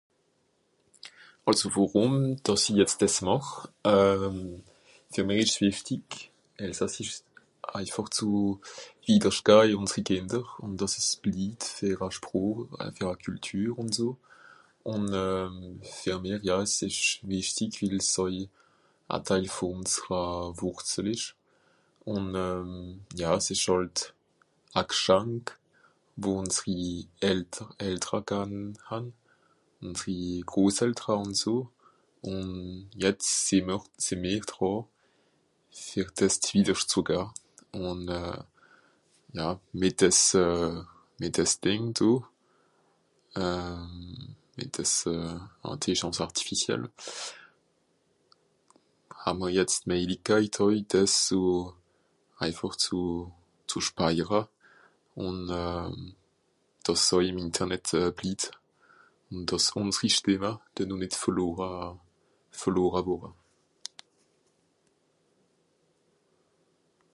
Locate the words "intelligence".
45.69-46.19